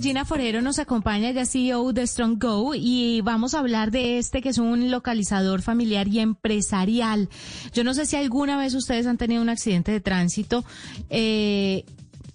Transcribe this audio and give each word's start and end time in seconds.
Gina 0.00 0.24
Forero 0.24 0.62
nos 0.62 0.78
acompaña, 0.78 1.30
ya 1.30 1.44
CEO 1.44 1.92
de 1.92 2.06
Strong 2.06 2.42
Go, 2.42 2.74
y 2.74 3.20
vamos 3.20 3.54
a 3.54 3.58
hablar 3.58 3.90
de 3.90 4.18
este 4.18 4.40
que 4.40 4.48
es 4.48 4.58
un 4.58 4.90
localizador 4.90 5.60
familiar 5.60 6.08
y 6.08 6.20
empresarial. 6.20 7.28
Yo 7.74 7.84
no 7.84 7.92
sé 7.92 8.06
si 8.06 8.16
alguna 8.16 8.56
vez 8.56 8.74
ustedes 8.74 9.06
han 9.06 9.18
tenido 9.18 9.42
un 9.42 9.50
accidente 9.50 9.92
de 9.92 10.00
tránsito 10.00 10.64
eh, 11.10 11.84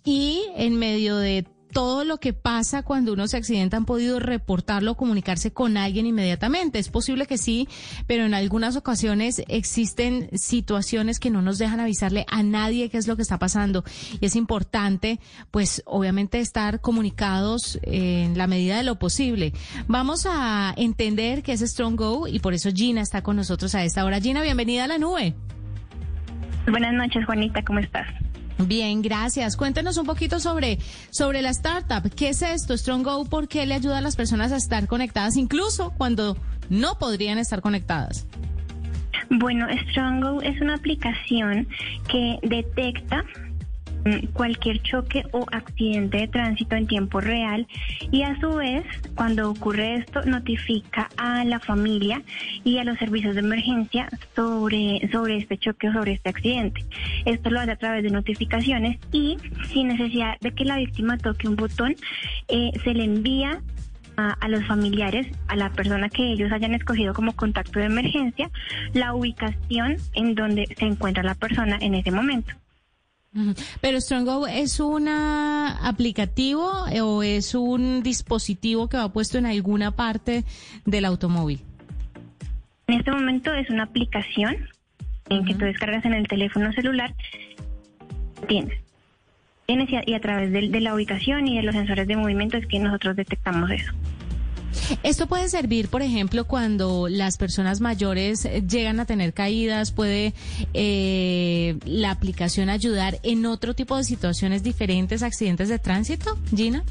y 0.04 0.44
en 0.56 0.76
medio 0.76 1.18
de 1.18 1.46
todo 1.76 2.06
lo 2.06 2.22
que 2.22 2.32
pasa 2.32 2.84
cuando 2.84 3.12
uno 3.12 3.28
se 3.28 3.36
accidenta 3.36 3.76
han 3.76 3.84
podido 3.84 4.22
reportarlo, 4.22 4.96
comunicarse 4.96 5.52
con 5.52 5.76
alguien 5.76 6.06
inmediatamente. 6.06 6.80
Es 6.80 6.88
posible 6.88 7.26
que 7.26 7.38
sí, 7.38 7.68
pero 8.08 8.24
en 8.24 8.34
algunas 8.34 8.78
ocasiones 8.78 9.44
existen 9.50 10.30
situaciones 10.32 11.20
que 11.20 11.30
no 11.30 11.42
nos 11.42 11.58
dejan 11.58 11.82
avisarle 11.82 12.26
a 12.30 12.44
nadie 12.44 12.90
qué 12.90 12.98
es 12.98 13.10
lo 13.10 13.18
que 13.18 13.24
está 13.24 13.40
pasando. 13.40 13.84
Y 14.22 14.26
es 14.26 14.38
importante, 14.38 15.20
pues, 15.52 15.84
obviamente 15.86 16.40
estar 16.40 16.80
comunicados 16.80 17.78
en 17.82 18.38
la 18.38 18.48
medida 18.48 18.78
de 18.78 18.84
lo 18.84 18.98
posible. 18.98 19.52
Vamos 19.90 20.26
a 20.30 20.74
entender 20.78 21.44
qué 21.44 21.52
es 21.52 21.60
Strong 21.60 21.98
Go 21.98 22.28
y 22.30 22.40
por 22.40 22.54
eso 22.54 22.70
Gina 22.74 23.02
está 23.02 23.22
con 23.22 23.36
nosotros 23.36 23.76
a 23.76 23.84
esta 23.84 24.06
hora. 24.06 24.22
Gina, 24.22 24.42
bienvenida 24.42 24.86
a 24.86 24.88
la 24.88 24.98
nube. 24.98 25.36
Buenas 26.70 26.94
noches, 26.94 27.26
Juanita, 27.26 27.62
¿cómo 27.66 27.80
estás? 27.80 28.08
Bien, 28.58 29.02
gracias. 29.02 29.58
Cuéntenos 29.58 29.98
un 29.98 30.06
poquito 30.06 30.40
sobre, 30.40 30.80
sobre 31.12 31.42
la 31.42 31.50
startup. 31.50 32.10
¿Qué 32.16 32.30
es 32.30 32.42
esto? 32.42 32.78
StrongGo, 32.78 33.26
¿por 33.26 33.48
qué 33.48 33.66
le 33.66 33.76
ayuda 33.76 33.98
a 33.98 34.02
las 34.02 34.16
personas 34.16 34.52
a 34.52 34.58
estar 34.58 34.88
conectadas 34.88 35.36
incluso 35.36 35.94
cuando 35.98 36.38
no 36.70 36.98
podrían 36.98 37.38
estar 37.38 37.62
conectadas? 37.62 38.26
Bueno, 39.30 39.68
StrongGo 39.90 40.42
es 40.42 40.62
una 40.62 40.76
aplicación 40.76 41.68
que 42.08 42.40
detecta 42.44 43.26
cualquier 44.34 44.82
choque 44.82 45.24
o 45.32 45.46
accidente 45.52 46.18
de 46.18 46.28
tránsito 46.28 46.76
en 46.76 46.88
tiempo 46.88 47.22
real 47.22 47.68
y 48.12 48.22
a 48.24 48.40
su 48.40 48.54
vez, 48.54 48.86
cuando 49.16 49.50
ocurre 49.50 49.96
esto, 49.96 50.22
notifica 50.24 51.10
a 51.18 51.44
la 51.44 51.60
familia 51.60 52.22
y 52.64 52.78
a 52.78 52.84
los 52.84 52.98
servicios 52.98 53.36
de 53.36 53.42
emergencia 53.42 54.10
sobre, 54.36 55.10
sobre 55.12 55.38
este 55.38 55.58
choque 55.58 55.90
o 55.90 55.94
sobre 55.94 56.14
este 56.14 56.30
accidente. 56.30 56.86
Esto 57.26 57.50
lo 57.50 57.60
hace 57.60 57.72
a 57.72 57.78
través 57.78 58.04
de 58.04 58.12
notificaciones 58.12 59.00
y 59.12 59.38
sin 59.70 59.88
necesidad 59.88 60.40
de 60.40 60.52
que 60.52 60.66
la 60.66 60.78
víctima 60.78 61.18
toque 61.18 61.48
un 61.48 61.56
botón, 61.56 61.96
eh, 62.48 62.72
se 62.84 62.94
le 62.94 63.04
envía 63.04 63.62
a, 64.18 64.48
los 64.48 64.66
familiares, 64.66 65.28
a 65.48 65.56
la 65.56 65.70
persona 65.72 66.10
que 66.10 66.32
ellos 66.32 66.52
hayan 66.52 66.74
escogido 66.74 67.14
como 67.14 67.36
contacto 67.36 67.80
de 67.80 67.86
emergencia, 67.86 68.50
la 68.94 69.14
ubicación 69.14 69.98
en 70.14 70.36
donde 70.36 70.68
se 70.78 70.86
encuentra 70.86 71.22
la 71.22 71.36
persona 71.36 71.78
en 71.82 71.96
ese 71.96 72.12
momento. 72.12 72.56
Pero 73.82 74.00
StrongGo 74.00 74.48
es 74.48 74.80
un 74.80 75.08
aplicativo 75.10 76.88
eh, 76.92 77.02
o 77.02 77.22
es 77.22 77.54
un 77.54 78.02
dispositivo 78.02 78.88
que 78.88 78.98
va 78.98 79.12
puesto 79.12 79.38
en 79.38 79.46
alguna 79.46 79.92
parte 79.92 80.46
del 80.86 81.06
automóvil. 81.06 81.62
En 82.88 83.00
este 83.00 83.12
momento 83.12 83.54
es 83.54 83.70
una 83.70 83.84
aplicación 83.84 84.56
en 85.30 85.44
que 85.46 85.54
tú 85.56 85.66
descargas 85.66 86.06
en 86.06 86.14
el 86.14 86.28
teléfono 86.28 86.72
celular. 86.74 87.14
Tienes. 88.48 88.80
Tienes 89.66 89.90
y 90.06 90.14
a, 90.14 90.20
través 90.20 90.52
de 90.52 90.82
la 90.82 90.94
ubicación 90.94 91.48
y 91.48 91.58
de 91.58 91.64
los 91.64 91.74
sensores 91.74 92.08
de 92.08 92.16
movimiento 92.16 92.58
es 92.58 92.68
que 92.68 92.80
nosotros 92.80 93.16
detectamos 93.16 93.72
eso. 93.72 93.92
Esto 95.04 95.28
puede 95.28 95.50
servir, 95.50 95.90
por 95.90 96.02
ejemplo, 96.02 96.46
cuando 96.46 97.08
las 97.10 97.38
personas 97.38 97.82
mayores 97.82 98.46
eh, 98.46 98.64
llegan 98.68 99.00
a 99.00 99.06
tener 99.06 99.34
caídas, 99.34 99.92
puede 99.92 100.34
eh, 100.74 101.78
la 101.86 102.12
aplicación 102.12 102.70
ayudar 102.70 103.20
en 103.24 103.46
otro 103.46 103.74
tipo 103.74 103.98
de 103.98 104.04
situaciones 104.04 104.64
diferentes, 104.64 105.24
accidentes 105.24 105.70
de 105.70 105.80
tránsito, 105.80 106.38
Gina. 106.56 106.84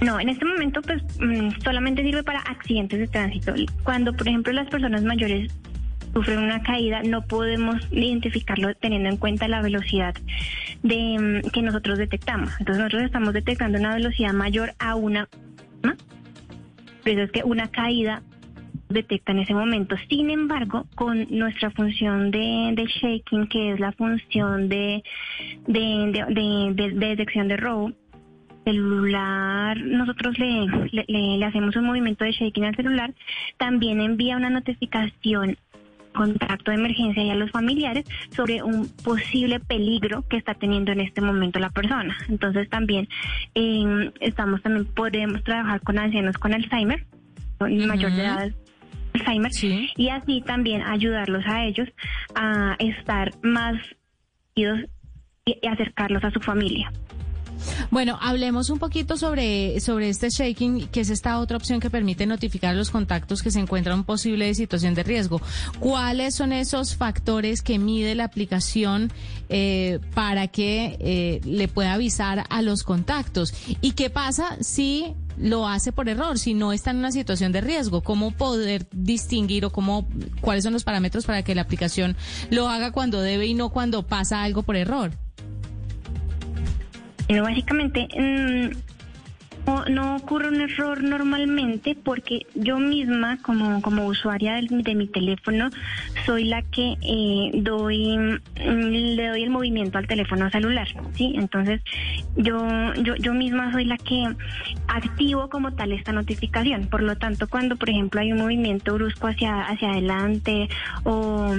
No, 0.00 0.18
en 0.18 0.28
este 0.28 0.44
momento 0.44 0.82
pues 0.82 1.02
mm, 1.20 1.62
solamente 1.62 2.02
sirve 2.02 2.22
para 2.22 2.40
accidentes 2.40 2.98
de 2.98 3.06
tránsito. 3.06 3.54
Cuando, 3.84 4.12
por 4.12 4.28
ejemplo, 4.28 4.52
las 4.52 4.68
personas 4.68 5.02
mayores 5.02 5.52
sufren 6.12 6.38
una 6.38 6.62
caída, 6.62 7.02
no 7.02 7.22
podemos 7.22 7.76
identificarlo 7.90 8.74
teniendo 8.74 9.08
en 9.08 9.16
cuenta 9.16 9.48
la 9.48 9.62
velocidad 9.62 10.14
de 10.82 11.42
mm, 11.44 11.50
que 11.50 11.62
nosotros 11.62 11.98
detectamos. 11.98 12.50
Entonces 12.58 12.78
nosotros 12.78 13.04
estamos 13.04 13.34
detectando 13.34 13.78
una 13.78 13.94
velocidad 13.94 14.32
mayor 14.32 14.74
a 14.78 14.94
una 14.94 15.28
por 17.04 17.12
eso 17.12 17.22
es 17.22 17.32
que 17.32 17.42
una 17.44 17.68
caída 17.68 18.22
detecta 18.88 19.32
en 19.32 19.40
ese 19.40 19.52
momento. 19.54 19.94
Sin 20.08 20.30
embargo, 20.30 20.86
con 20.94 21.26
nuestra 21.30 21.70
función 21.70 22.30
de, 22.30 22.74
shaking, 23.00 23.46
que 23.48 23.72
es 23.72 23.80
la 23.80 23.92
función 23.92 24.68
de, 24.68 25.02
de, 25.66 26.92
detección 26.94 27.48
de 27.48 27.56
robo, 27.58 27.92
celular, 28.64 29.76
nosotros 29.78 30.38
le, 30.38 30.66
le, 31.06 31.44
hacemos 31.44 31.76
un 31.76 31.84
movimiento 31.84 32.24
de 32.24 32.32
shaking 32.32 32.64
al 32.64 32.74
celular, 32.74 33.12
también 33.58 34.00
envía 34.00 34.38
una 34.38 34.48
notificación 34.48 35.58
contacto 36.14 36.70
de 36.70 36.78
emergencia 36.78 37.22
y 37.22 37.30
a 37.30 37.34
los 37.34 37.50
familiares 37.50 38.04
sobre 38.34 38.62
un 38.62 38.88
posible 39.02 39.60
peligro 39.60 40.26
que 40.28 40.36
está 40.36 40.54
teniendo 40.54 40.92
en 40.92 41.00
este 41.00 41.20
momento 41.20 41.58
la 41.58 41.70
persona. 41.70 42.16
Entonces 42.28 42.68
también 42.70 43.08
eh, 43.54 44.10
estamos 44.20 44.62
también 44.62 44.86
podemos 44.86 45.42
trabajar 45.44 45.80
con 45.82 45.98
ancianos 45.98 46.38
con 46.38 46.54
Alzheimer, 46.54 47.04
con 47.58 47.86
mayor 47.86 48.12
de 48.12 48.22
edad 48.22 48.52
Alzheimer 49.14 49.52
y 49.96 50.08
así 50.08 50.42
también 50.42 50.82
ayudarlos 50.82 51.44
a 51.46 51.64
ellos 51.64 51.88
a 52.34 52.76
estar 52.78 53.32
más 53.42 53.76
y 54.54 54.64
acercarlos 55.66 56.24
a 56.24 56.30
su 56.30 56.40
familia. 56.40 56.90
Bueno, 57.94 58.18
hablemos 58.20 58.70
un 58.70 58.80
poquito 58.80 59.16
sobre, 59.16 59.78
sobre 59.78 60.08
este 60.08 60.28
shaking, 60.28 60.88
que 60.88 61.02
es 61.02 61.10
esta 61.10 61.38
otra 61.38 61.56
opción 61.56 61.78
que 61.78 61.90
permite 61.90 62.26
notificar 62.26 62.70
a 62.70 62.74
los 62.76 62.90
contactos 62.90 63.40
que 63.40 63.52
se 63.52 63.60
encuentran 63.60 63.98
en 63.98 64.04
posible 64.04 64.52
situación 64.56 64.94
de 64.94 65.04
riesgo. 65.04 65.40
¿Cuáles 65.78 66.34
son 66.34 66.52
esos 66.52 66.96
factores 66.96 67.62
que 67.62 67.78
mide 67.78 68.16
la 68.16 68.24
aplicación 68.24 69.12
eh, 69.48 70.00
para 70.12 70.48
que 70.48 70.96
eh, 70.98 71.40
le 71.44 71.68
pueda 71.68 71.92
avisar 71.92 72.42
a 72.50 72.62
los 72.62 72.82
contactos? 72.82 73.54
¿Y 73.80 73.92
qué 73.92 74.10
pasa 74.10 74.56
si 74.60 75.14
lo 75.38 75.68
hace 75.68 75.92
por 75.92 76.08
error, 76.08 76.36
si 76.36 76.52
no 76.52 76.72
está 76.72 76.90
en 76.90 76.96
una 76.96 77.12
situación 77.12 77.52
de 77.52 77.60
riesgo? 77.60 78.00
¿Cómo 78.00 78.32
poder 78.32 78.88
distinguir 78.90 79.66
o 79.66 79.70
cómo, 79.70 80.04
cuáles 80.40 80.64
son 80.64 80.72
los 80.72 80.82
parámetros 80.82 81.26
para 81.26 81.44
que 81.44 81.54
la 81.54 81.62
aplicación 81.62 82.16
lo 82.50 82.68
haga 82.68 82.90
cuando 82.90 83.20
debe 83.20 83.46
y 83.46 83.54
no 83.54 83.68
cuando 83.68 84.02
pasa 84.02 84.42
algo 84.42 84.64
por 84.64 84.74
error? 84.74 85.12
Pero 87.26 87.42
básicamente 87.42 88.08
mm, 88.16 88.94
no, 89.90 90.16
ocurre 90.16 90.48
un 90.48 90.60
error 90.60 91.02
normalmente 91.02 91.96
porque 92.02 92.46
yo 92.54 92.78
misma 92.78 93.38
como, 93.42 93.80
como 93.82 94.06
usuaria 94.06 94.54
de, 94.54 94.94
mi 94.94 95.06
teléfono 95.06 95.70
soy 96.26 96.44
la 96.44 96.62
que 96.62 96.96
eh, 97.00 97.50
doy 97.54 98.16
mm, 98.18 99.16
le 99.16 99.28
doy 99.28 99.42
el 99.42 99.50
movimiento 99.50 99.98
al 99.98 100.06
teléfono 100.06 100.50
celular, 100.50 100.88
¿sí? 101.14 101.32
Entonces 101.36 101.80
yo, 102.36 102.66
yo, 103.02 103.16
yo 103.16 103.32
misma 103.34 103.72
soy 103.72 103.84
la 103.84 103.96
que 103.96 104.26
activo 104.86 105.48
como 105.48 105.72
tal 105.72 105.92
esta 105.92 106.12
notificación. 106.12 106.86
Por 106.86 107.02
lo 107.02 107.16
tanto, 107.16 107.48
cuando 107.48 107.76
por 107.76 107.90
ejemplo 107.90 108.20
hay 108.20 108.32
un 108.32 108.38
movimiento 108.38 108.94
brusco 108.94 109.28
hacia, 109.28 109.62
hacia 109.62 109.90
adelante 109.90 110.68
o 111.04 111.54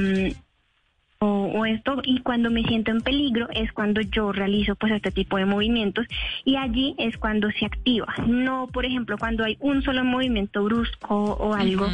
o, 1.19 1.65
esto 1.65 2.01
y 2.03 2.19
cuando 2.19 2.49
me 2.49 2.63
siento 2.63 2.91
en 2.91 3.01
peligro 3.01 3.47
es 3.53 3.71
cuando 3.71 4.01
yo 4.01 4.31
realizo 4.31 4.75
pues 4.75 4.91
este 4.93 5.11
tipo 5.11 5.37
de 5.37 5.45
movimientos 5.45 6.05
y 6.43 6.57
allí 6.57 6.95
es 6.97 7.17
cuando 7.17 7.49
se 7.51 7.65
activa 7.65 8.13
no 8.27 8.67
por 8.67 8.85
ejemplo 8.85 9.17
cuando 9.17 9.43
hay 9.43 9.57
un 9.61 9.81
solo 9.81 10.03
movimiento 10.03 10.63
brusco 10.63 11.15
o 11.15 11.53
algo 11.53 11.87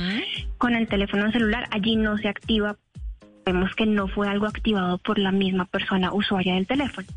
con 0.57 0.75
el 0.75 0.87
teléfono 0.87 1.31
celular 1.31 1.67
allí 1.71 1.95
no 1.95 2.17
se 2.17 2.27
activa 2.27 2.75
vemos 3.45 3.73
que 3.75 3.85
no 3.85 4.07
fue 4.07 4.27
algo 4.27 4.47
activado 4.47 4.97
por 4.97 5.19
la 5.19 5.31
misma 5.31 5.65
persona 5.65 6.13
usuaria 6.13 6.55
del 6.55 6.67
teléfono 6.67 7.07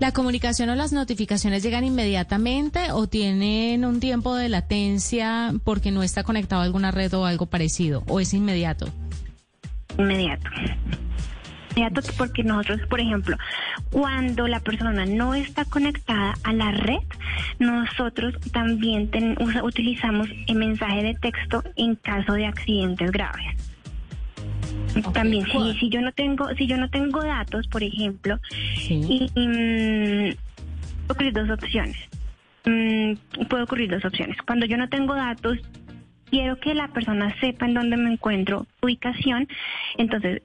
¿La 0.00 0.10
comunicación 0.10 0.68
o 0.70 0.74
las 0.74 0.92
notificaciones 0.92 1.62
llegan 1.62 1.84
inmediatamente 1.84 2.90
o 2.90 3.06
tienen 3.06 3.84
un 3.84 4.00
tiempo 4.00 4.34
de 4.34 4.48
latencia 4.48 5.52
porque 5.62 5.92
no 5.92 6.02
está 6.02 6.24
conectado 6.24 6.62
a 6.62 6.64
alguna 6.64 6.90
red 6.90 7.14
o 7.14 7.24
algo 7.24 7.46
parecido? 7.46 8.02
¿O 8.08 8.18
es 8.18 8.34
inmediato? 8.34 8.88
Inmediato 9.96 10.50
porque 12.16 12.42
nosotros, 12.42 12.80
por 12.88 13.00
ejemplo, 13.00 13.36
cuando 13.90 14.46
la 14.48 14.60
persona 14.60 15.06
no 15.06 15.34
está 15.34 15.64
conectada 15.64 16.34
a 16.44 16.52
la 16.52 16.72
red, 16.72 17.02
nosotros 17.58 18.34
también 18.52 19.10
utilizamos 19.62 20.28
el 20.46 20.56
mensaje 20.56 21.02
de 21.02 21.14
texto 21.14 21.62
en 21.76 21.96
caso 21.96 22.34
de 22.34 22.46
accidentes 22.46 23.10
graves. 23.10 23.72
También 25.14 25.46
si, 25.46 25.78
si 25.78 25.88
yo 25.88 26.00
no 26.00 26.12
tengo 26.12 26.48
si 26.54 26.66
yo 26.66 26.76
no 26.76 26.88
tengo 26.90 27.22
datos, 27.22 27.66
por 27.68 27.82
ejemplo, 27.82 28.38
y, 28.88 29.30
mm, 29.34 30.34
puede 31.06 31.08
ocurrir 31.08 31.32
dos 31.32 31.50
opciones. 31.50 31.96
Mm, 32.64 33.14
puede 33.48 33.62
ocurrir 33.62 33.90
dos 33.90 34.04
opciones. 34.04 34.36
Cuando 34.46 34.66
yo 34.66 34.76
no 34.76 34.88
tengo 34.88 35.14
datos, 35.14 35.58
quiero 36.30 36.56
que 36.60 36.74
la 36.74 36.88
persona 36.88 37.34
sepa 37.40 37.66
en 37.66 37.74
dónde 37.74 37.96
me 37.96 38.12
encuentro, 38.12 38.66
ubicación, 38.82 39.48
entonces 39.96 40.42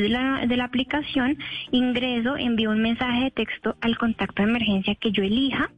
de 0.00 0.56
la, 0.56 0.64
aplicación, 0.64 1.38
ingreso, 1.70 2.36
envío 2.36 2.70
un 2.70 2.82
mensaje 2.82 3.24
de 3.24 3.30
texto 3.30 3.76
al 3.80 3.96
contacto 3.98 4.42
de 4.42 4.48
emergencia 4.48 4.94
que 4.94 5.12
yo 5.12 5.22
elija 5.22 5.70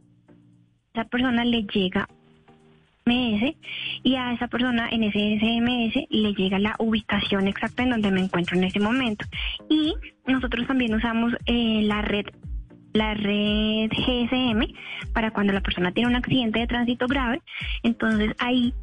esa 0.94 1.04
persona 1.04 1.44
le 1.44 1.62
llega 1.62 2.06
SMS 3.04 3.56
y 4.02 4.14
a 4.14 4.32
esa 4.32 4.48
persona 4.48 4.88
en 4.90 5.04
ese 5.04 5.38
SMS 5.38 6.06
le 6.10 6.34
llega 6.34 6.58
la 6.58 6.76
ubicación 6.78 7.48
exacta 7.48 7.82
en 7.82 7.90
donde 7.90 8.10
me 8.10 8.20
encuentro 8.20 8.56
en 8.56 8.64
ese 8.64 8.78
momento. 8.78 9.24
Y 9.68 9.94
nosotros 10.26 10.66
también 10.66 10.94
usamos 10.94 11.32
eh, 11.46 11.82
la 11.82 12.02
red 12.02 12.26
la 12.92 13.14
red 13.14 13.88
GSM 13.90 14.66
para 15.14 15.30
cuando 15.30 15.54
la 15.54 15.62
persona 15.62 15.92
tiene 15.92 16.10
un 16.10 16.16
accidente 16.16 16.58
de 16.58 16.66
tránsito 16.66 17.06
grave, 17.06 17.40
entonces 17.82 18.34
ahí 18.38 18.74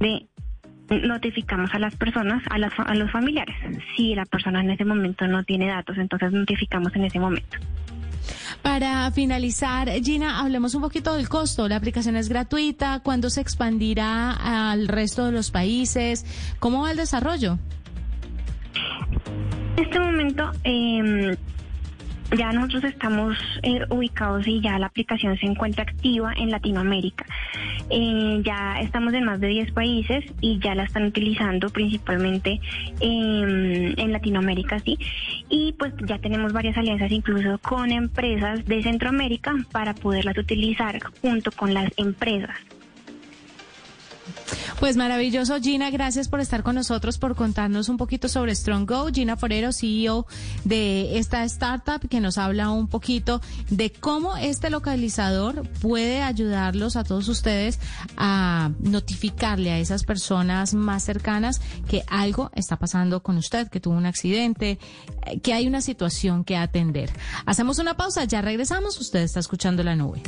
de 0.00 0.26
notificamos 1.00 1.72
a 1.74 1.78
las 1.78 1.96
personas, 1.96 2.42
a, 2.50 2.58
las, 2.58 2.72
a 2.78 2.94
los 2.94 3.10
familiares. 3.10 3.54
Si 3.96 4.14
la 4.14 4.24
persona 4.26 4.60
en 4.60 4.70
ese 4.70 4.84
momento 4.84 5.26
no 5.26 5.44
tiene 5.44 5.68
datos, 5.68 5.96
entonces 5.98 6.32
notificamos 6.32 6.94
en 6.96 7.04
ese 7.04 7.18
momento. 7.18 7.58
Para 8.62 9.10
finalizar, 9.10 9.90
Gina, 10.02 10.40
hablemos 10.40 10.74
un 10.74 10.82
poquito 10.82 11.14
del 11.14 11.28
costo. 11.28 11.68
La 11.68 11.76
aplicación 11.76 12.16
es 12.16 12.28
gratuita. 12.28 13.00
¿Cuándo 13.00 13.28
se 13.30 13.40
expandirá 13.40 14.70
al 14.70 14.86
resto 14.88 15.26
de 15.26 15.32
los 15.32 15.50
países? 15.50 16.24
¿Cómo 16.60 16.82
va 16.82 16.92
el 16.92 16.96
desarrollo? 16.96 17.58
En 19.76 19.84
este 19.84 19.98
momento, 19.98 20.50
eh, 20.64 21.36
ya 22.36 22.52
nosotros 22.52 22.84
estamos 22.84 23.36
eh, 23.62 23.80
ubicados 23.90 24.46
y 24.46 24.60
ya 24.60 24.78
la 24.78 24.86
aplicación 24.86 25.36
se 25.38 25.46
encuentra 25.46 25.82
activa 25.82 26.32
en 26.36 26.50
Latinoamérica. 26.50 27.26
Eh, 27.90 28.40
ya 28.44 28.80
estamos 28.80 29.12
en 29.14 29.24
más 29.24 29.40
de 29.40 29.48
10 29.48 29.72
países 29.72 30.24
y 30.40 30.58
ya 30.58 30.74
la 30.74 30.84
están 30.84 31.04
utilizando 31.04 31.70
principalmente 31.70 32.60
en 33.00 34.12
Latinoamérica, 34.12 34.78
sí. 34.80 34.98
Y 35.48 35.72
pues 35.74 35.92
ya 36.06 36.18
tenemos 36.18 36.52
varias 36.52 36.76
alianzas 36.76 37.10
incluso 37.10 37.58
con 37.58 37.90
empresas 37.90 38.64
de 38.64 38.82
Centroamérica 38.82 39.54
para 39.70 39.94
poderlas 39.94 40.38
utilizar 40.38 41.00
junto 41.20 41.50
con 41.52 41.74
las 41.74 41.90
empresas. 41.96 42.56
Pues 44.80 44.96
maravilloso, 44.96 45.60
Gina, 45.60 45.90
gracias 45.90 46.28
por 46.28 46.40
estar 46.40 46.62
con 46.62 46.74
nosotros, 46.74 47.18
por 47.18 47.34
contarnos 47.34 47.88
un 47.88 47.96
poquito 47.96 48.28
sobre 48.28 48.54
Strong 48.54 48.88
Go. 48.88 49.08
Gina 49.12 49.36
Forero, 49.36 49.72
CEO 49.72 50.26
de 50.64 51.18
esta 51.18 51.44
startup, 51.44 52.08
que 52.08 52.20
nos 52.20 52.38
habla 52.38 52.70
un 52.70 52.88
poquito 52.88 53.40
de 53.70 53.92
cómo 53.92 54.36
este 54.36 54.70
localizador 54.70 55.68
puede 55.80 56.22
ayudarlos 56.22 56.96
a 56.96 57.04
todos 57.04 57.28
ustedes 57.28 57.78
a 58.16 58.70
notificarle 58.80 59.70
a 59.70 59.78
esas 59.78 60.04
personas 60.04 60.74
más 60.74 61.04
cercanas 61.04 61.60
que 61.88 62.02
algo 62.08 62.50
está 62.54 62.76
pasando 62.76 63.22
con 63.22 63.36
usted, 63.36 63.68
que 63.68 63.80
tuvo 63.80 63.94
un 63.94 64.06
accidente, 64.06 64.78
que 65.42 65.52
hay 65.52 65.66
una 65.66 65.80
situación 65.80 66.44
que 66.44 66.56
atender. 66.56 67.10
Hacemos 67.46 67.78
una 67.78 67.96
pausa, 67.96 68.24
ya 68.24 68.40
regresamos, 68.42 69.00
usted 69.00 69.20
está 69.20 69.40
escuchando 69.40 69.82
la 69.82 69.96
nube. 69.96 70.22